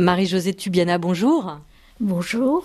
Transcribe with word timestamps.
Marie-Josée 0.00 0.54
Tubiana, 0.54 0.96
bonjour. 0.96 1.58
Bonjour. 2.00 2.64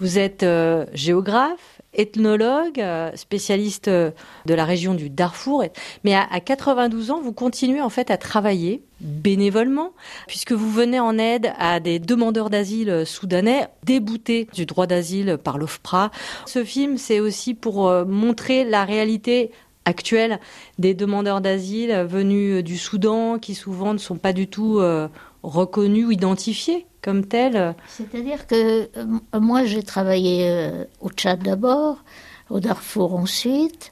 Vous 0.00 0.18
êtes 0.18 0.42
euh, 0.44 0.86
géographe, 0.94 1.82
ethnologue, 1.92 2.80
euh, 2.80 3.10
spécialiste 3.16 3.88
euh, 3.88 4.12
de 4.46 4.54
la 4.54 4.64
région 4.64 4.94
du 4.94 5.10
Darfour. 5.10 5.62
Mais 6.04 6.14
à, 6.14 6.26
à, 6.30 6.40
92 6.40 7.10
ans, 7.10 7.20
vous 7.20 7.34
continuez 7.34 7.82
en 7.82 7.90
fait 7.90 8.10
à 8.10 8.16
travailler 8.16 8.82
bénévolement, 9.00 9.92
puisque 10.26 10.52
vous 10.52 10.70
venez 10.70 10.98
en 10.98 11.18
aide 11.18 11.52
à 11.58 11.80
des 11.80 11.98
demandeurs 11.98 12.48
d'asile 12.48 13.04
soudanais 13.04 13.68
déboutés 13.84 14.48
du 14.54 14.64
droit 14.64 14.86
d'asile 14.86 15.36
par 15.36 15.58
l'OFPRA. 15.58 16.10
Ce 16.46 16.64
film, 16.64 16.96
c'est 16.96 17.20
aussi 17.20 17.52
pour 17.52 17.90
montrer 18.06 18.64
la 18.64 18.86
réalité 18.86 19.50
actuelle 19.84 20.40
des 20.78 20.94
demandeurs 20.94 21.40
d'asile 21.40 22.06
venus 22.08 22.62
du 22.62 22.76
Soudan, 22.76 23.38
qui 23.38 23.54
souvent 23.54 23.92
ne 23.94 23.98
sont 23.98 24.16
pas 24.16 24.34
du 24.34 24.48
tout 24.48 24.80
euh, 25.44 25.48
reconnus 25.48 26.06
ou 26.06 26.10
identifiés 26.10 26.86
comme 27.02 27.26
tels. 27.26 27.74
C'est-à-dire 27.88 28.46
que 28.46 28.88
euh, 28.96 29.40
moi 29.40 29.64
j'ai 29.64 29.82
travaillé 29.82 30.48
euh, 30.48 30.84
au 31.00 31.10
Tchad 31.10 31.42
d'abord, 31.42 32.04
au 32.50 32.60
Darfour 32.60 33.14
ensuite, 33.14 33.90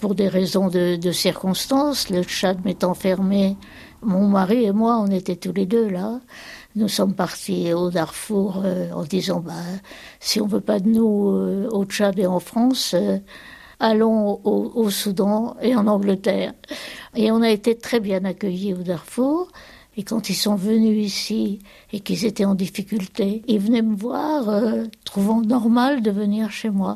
pour 0.00 0.14
des 0.14 0.28
raisons 0.28 0.68
de, 0.68 1.12
circonstances. 1.12 2.08
Le 2.08 2.22
Tchad 2.22 2.64
m'étant 2.64 2.94
fermé, 2.94 3.58
mon 4.00 4.26
mari 4.26 4.64
et 4.64 4.72
moi 4.72 4.98
on 4.98 5.08
était 5.08 5.36
tous 5.36 5.52
les 5.52 5.66
deux 5.66 5.90
là. 5.90 6.20
Nous 6.74 6.88
sommes 6.88 7.14
partis 7.14 7.74
au 7.74 7.90
Darfour 7.90 8.64
en 8.94 9.02
disant 9.02 9.40
bah, 9.40 9.52
si 10.20 10.40
on 10.40 10.46
veut 10.46 10.62
pas 10.62 10.80
de 10.80 10.88
nous 10.88 11.68
au 11.70 11.84
Tchad 11.84 12.18
et 12.18 12.26
en 12.26 12.40
France 12.40 12.96
allons 13.82 14.40
au, 14.44 14.72
au, 14.74 14.90
Soudan 14.90 15.56
et 15.60 15.76
en 15.76 15.86
Angleterre. 15.86 16.54
Et 17.14 17.30
on 17.30 17.42
a 17.42 17.50
été 17.50 17.76
très 17.76 18.00
bien 18.00 18.24
accueillis 18.24 18.72
au 18.72 18.82
Darfour. 18.82 19.48
Et 19.96 20.04
quand 20.04 20.30
ils 20.30 20.34
sont 20.34 20.54
venus 20.54 21.04
ici 21.04 21.58
et 21.92 22.00
qu'ils 22.00 22.24
étaient 22.24 22.44
en 22.44 22.54
difficulté, 22.54 23.42
ils 23.46 23.58
venaient 23.58 23.82
me 23.82 23.94
voir, 23.94 24.48
euh, 24.48 24.84
trouvant 25.04 25.42
normal 25.42 26.02
de 26.02 26.10
venir 26.10 26.50
chez 26.50 26.70
moi. 26.70 26.94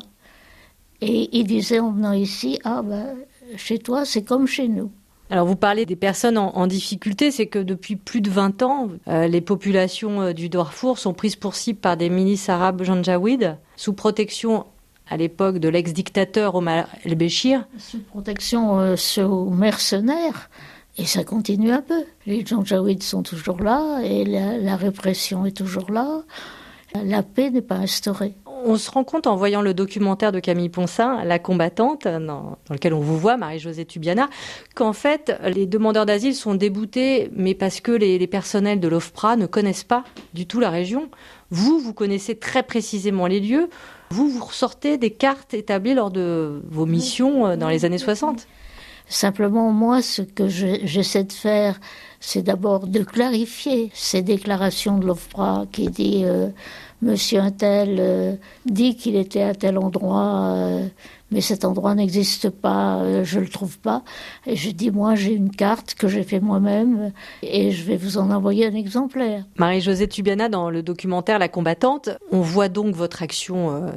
Et 1.01 1.29
ils 1.37 1.45
disaient 1.45 1.79
en 1.79 1.91
venant 1.91 2.13
ici, 2.13 2.59
ah 2.63 2.81
ben, 2.81 3.15
chez 3.55 3.77
toi, 3.77 4.03
c'est 4.03 4.23
comme 4.23 4.47
chez 4.47 4.67
nous. 4.67 4.91
Alors 5.29 5.45
vous 5.45 5.57
parlez 5.57 5.85
des 5.85 5.97
personnes 5.97 6.37
en, 6.37 6.55
en 6.55 6.67
difficulté, 6.67 7.31
c'est 7.31 7.47
que 7.47 7.59
depuis 7.59 7.97
plus 7.97 8.21
de 8.21 8.29
20 8.29 8.61
ans, 8.61 8.87
euh, 9.07 9.27
les 9.27 9.41
populations 9.41 10.21
euh, 10.21 10.33
du 10.33 10.47
Darfour 10.47 10.97
sont 10.97 11.13
prises 11.13 11.35
pour 11.35 11.53
cible 11.53 11.79
par 11.79 11.97
des 11.97 12.09
milices 12.09 12.47
arabes 12.47 12.83
janjaouides 12.83 13.57
sous 13.75 13.93
protection 13.93 14.65
à 15.09 15.17
l'époque 15.17 15.59
de 15.59 15.69
l'ex-dictateur 15.69 16.55
Omar 16.55 16.87
el-Béchir. 17.03 17.67
Sous 17.77 17.99
protection 17.99 18.79
euh, 18.79 18.95
sous 18.95 19.49
mercenaires. 19.49 20.49
Et 20.99 21.05
ça 21.05 21.23
continue 21.23 21.71
un 21.71 21.81
peu. 21.81 22.03
Les 22.25 22.45
Janjaouides 22.45 23.03
sont 23.03 23.21
toujours 23.21 23.61
là 23.61 23.99
et 24.03 24.25
la, 24.25 24.75
répression 24.75 25.45
est 25.45 25.55
toujours 25.55 25.91
là. 25.91 26.23
La 26.95 27.21
paix 27.21 27.51
n'est 27.51 27.61
pas 27.61 27.75
instaurée. 27.75 28.33
On 28.65 28.77
se 28.77 28.89
rend 28.89 29.03
compte 29.03 29.27
en 29.27 29.35
voyant 29.35 29.61
le 29.61 29.75
documentaire 29.75 30.31
de 30.31 30.39
Camille 30.39 30.69
Ponsin, 30.69 31.23
La 31.23 31.37
combattante, 31.37 32.05
dans, 32.05 32.19
dans 32.19 32.73
lequel 32.73 32.95
on 32.95 32.99
vous 32.99 33.19
voit, 33.19 33.37
Marie-Josée 33.37 33.85
Tubiana, 33.85 34.27
qu'en 34.73 34.93
fait, 34.93 35.39
les 35.43 35.67
demandeurs 35.67 36.07
d'asile 36.07 36.33
sont 36.33 36.55
déboutés, 36.55 37.29
mais 37.35 37.53
parce 37.53 37.79
que 37.79 37.91
les, 37.91 38.17
les 38.17 38.27
personnels 38.27 38.79
de 38.79 38.87
l'OFPRA 38.87 39.35
ne 39.35 39.45
connaissent 39.45 39.83
pas 39.83 40.03
du 40.33 40.47
tout 40.47 40.59
la 40.59 40.71
région. 40.71 41.09
Vous, 41.51 41.77
vous 41.79 41.93
connaissez 41.93 42.35
très 42.35 42.63
précisément 42.63 43.27
les 43.27 43.39
lieux. 43.39 43.69
Vous, 44.09 44.27
vous 44.27 44.43
ressortez 44.43 44.97
des 44.97 45.11
cartes 45.11 45.53
établies 45.53 45.93
lors 45.93 46.09
de 46.09 46.63
vos 46.67 46.87
missions 46.87 47.45
euh, 47.45 47.55
dans 47.57 47.69
les 47.69 47.85
années 47.85 47.99
60 47.99 48.47
Simplement, 49.09 49.71
moi, 49.71 50.01
ce 50.01 50.21
que 50.21 50.47
j'essaie 50.47 51.23
de 51.23 51.31
faire, 51.31 51.79
c'est 52.19 52.41
d'abord 52.41 52.87
de 52.87 53.03
clarifier 53.03 53.89
ces 53.93 54.21
déclarations 54.21 54.97
de 54.97 55.05
l'OFPRA 55.05 55.65
qui 55.71 55.87
dit 55.87 56.23
euh, 56.25 56.49
Monsieur 57.01 57.39
Untel 57.39 57.97
euh, 57.99 58.35
dit 58.65 58.97
qu'il 58.97 59.15
était 59.15 59.43
à 59.43 59.55
tel 59.55 59.77
endroit, 59.77 60.55
euh, 60.55 60.87
mais 61.31 61.39
cet 61.41 61.63
endroit 61.63 61.95
n'existe 61.95 62.49
pas, 62.49 63.23
je 63.23 63.39
le 63.39 63.47
trouve 63.47 63.79
pas. 63.79 64.03
Et 64.45 64.55
je 64.55 64.71
dis 64.71 64.91
moi 64.91 65.15
j'ai 65.15 65.33
une 65.33 65.51
carte 65.51 65.93
que 65.93 66.07
j'ai 66.07 66.23
fait 66.23 66.39
moi-même 66.39 67.13
et 67.43 67.71
je 67.71 67.83
vais 67.83 67.97
vous 67.97 68.17
en 68.17 68.31
envoyer 68.31 68.65
un 68.65 68.75
exemplaire. 68.75 69.45
Marie-Josée 69.57 70.07
Tubiana, 70.07 70.49
dans 70.49 70.69
le 70.69 70.83
documentaire 70.83 71.39
La 71.39 71.49
combattante, 71.49 72.09
on 72.31 72.41
voit 72.41 72.69
donc 72.69 72.95
votre 72.95 73.21
action. 73.23 73.91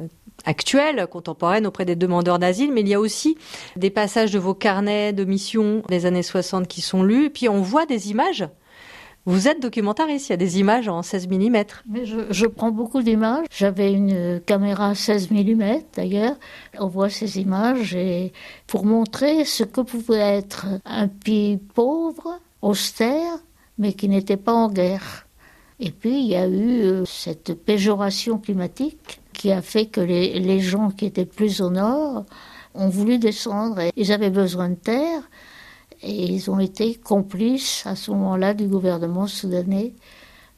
Actuelle, 0.45 1.07
contemporaine 1.09 1.67
auprès 1.67 1.85
des 1.85 1.95
demandeurs 1.95 2.39
d'asile, 2.39 2.71
mais 2.71 2.81
il 2.81 2.87
y 2.87 2.93
a 2.93 2.99
aussi 2.99 3.37
des 3.75 3.89
passages 3.89 4.31
de 4.31 4.39
vos 4.39 4.53
carnets 4.53 5.13
de 5.13 5.23
mission 5.23 5.83
des 5.89 6.05
années 6.05 6.23
60 6.23 6.67
qui 6.67 6.81
sont 6.81 7.03
lus, 7.03 7.25
et 7.25 7.29
puis 7.29 7.49
on 7.49 7.61
voit 7.61 7.85
des 7.85 8.09
images 8.09 8.47
vous 9.25 9.47
êtes 9.47 9.61
documentariste, 9.61 10.29
il 10.29 10.31
y 10.31 10.33
a 10.33 10.37
des 10.37 10.59
images 10.59 10.87
en 10.87 11.03
16 11.03 11.27
mm. 11.27 11.63
Mais 11.87 12.05
je, 12.05 12.45
prends 12.47 12.71
beaucoup 12.71 13.03
d'images. 13.03 13.45
J'avais 13.51 13.93
une 13.93 14.41
caméra 14.45 14.95
16 14.95 15.29
mm 15.29 15.63
d'ailleurs. 15.95 16.35
On 16.79 16.87
voit 16.87 17.09
ces 17.09 17.39
images 17.39 17.95
pour 18.65 18.85
montrer 18.85 19.45
ce 19.45 19.63
que 19.63 19.81
pouvait 19.81 20.37
être 20.37 20.65
un 20.85 21.07
pays 21.07 21.57
pauvre, 21.57 22.39
austère, 22.63 23.37
mais 23.77 23.93
qui 23.93 24.09
n'était 24.09 24.37
pas 24.37 24.53
en 24.53 24.69
guerre. 24.69 25.27
Et 25.81 25.89
puis 25.89 26.21
il 26.21 26.27
y 26.27 26.35
a 26.35 26.47
eu 26.47 26.83
euh, 26.83 27.05
cette 27.05 27.55
péjoration 27.55 28.37
climatique 28.37 29.19
qui 29.33 29.51
a 29.51 29.63
fait 29.63 29.87
que 29.87 29.99
les, 29.99 30.39
les 30.39 30.59
gens 30.59 30.91
qui 30.91 31.05
étaient 31.05 31.25
plus 31.25 31.59
au 31.59 31.71
nord 31.71 32.25
ont 32.75 32.87
voulu 32.87 33.17
descendre 33.17 33.79
et 33.79 33.91
ils 33.97 34.11
avaient 34.11 34.29
besoin 34.29 34.69
de 34.69 34.75
terre 34.75 35.23
et 36.03 36.11
ils 36.11 36.51
ont 36.51 36.59
été 36.59 36.95
complices 36.95 37.83
à 37.87 37.95
ce 37.95 38.11
moment-là 38.11 38.53
du 38.53 38.67
gouvernement 38.67 39.25
soudanais 39.25 39.93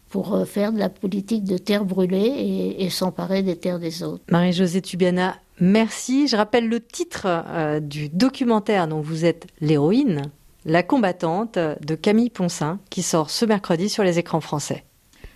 pour 0.10 0.36
euh, 0.36 0.46
faire 0.46 0.74
de 0.74 0.78
la 0.78 0.90
politique 0.90 1.46
de 1.46 1.58
terre 1.58 1.86
brûlée 1.86 2.76
et, 2.78 2.90
s'emparer 2.90 3.44
des 3.44 3.56
terres 3.56 3.80
des 3.80 4.04
autres. 4.04 4.24
Marie-Josée 4.30 4.82
Tubiana, 4.82 5.38
merci. 5.62 6.28
Je 6.28 6.36
rappelle 6.36 6.68
le 6.68 6.82
titre 6.82 7.28
euh, 7.28 7.80
du 7.80 8.10
documentaire 8.10 8.90
dont 8.90 9.02
vous 9.02 9.24
êtes 9.24 9.48
l'héroïne, 9.62 10.24
La 10.66 10.84
combattante 10.84 11.58
de 11.58 11.96
Camille 11.96 12.30
Ponsin, 12.30 12.80
qui 12.90 13.02
sort 13.04 13.30
ce 13.30 13.46
mercredi 13.46 13.90
sur 13.90 14.04
les 14.04 14.20
écrans 14.20 14.42
français. 14.42 14.84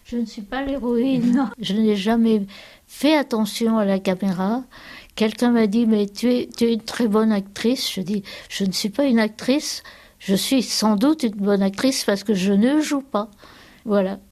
Je 0.10 0.16
ne 0.16 0.26
suis 0.26 0.42
pas 0.42 0.64
l'héroïne. 0.64 1.52
Je 1.60 1.74
n'ai 1.74 1.98
jamais 1.98 2.44
fait 2.88 3.18
attention 3.18 3.78
à 3.78 3.84
la 3.84 4.00
caméra. 4.00 4.64
Quelqu'un 5.16 5.52
m'a 5.52 5.68
dit 5.68 5.86
mais 5.86 6.08
tu 6.08 6.32
es, 6.32 6.48
tu 6.56 6.64
es 6.64 6.74
une 6.74 6.82
très 6.82 7.10
bonne 7.10 7.34
actrice. 7.34 7.92
Je 7.92 8.00
dis 8.00 8.24
je 8.48 8.64
ne 8.64 8.72
suis 8.72 8.88
pas 8.90 9.04
une 9.04 9.20
actrice. 9.20 9.84
Je 10.20 10.34
suis 10.34 10.64
sans 10.64 10.96
doute 10.96 11.24
une 11.24 11.36
bonne 11.36 11.62
actrice 11.62 12.06
parce 12.06 12.24
que 12.24 12.34
je 12.34 12.54
ne 12.54 12.80
joue 12.80 13.02
pas. 13.02 13.30
Voilà. 13.84 14.20